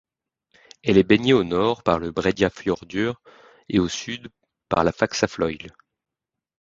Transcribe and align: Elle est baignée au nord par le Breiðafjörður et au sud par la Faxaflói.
Elle 0.81 0.97
est 0.97 1.03
baignée 1.03 1.33
au 1.33 1.43
nord 1.43 1.83
par 1.83 1.99
le 1.99 2.09
Breiðafjörður 2.11 3.21
et 3.69 3.77
au 3.77 3.87
sud 3.87 4.29
par 4.67 4.83
la 4.83 4.91
Faxaflói. 4.91 5.59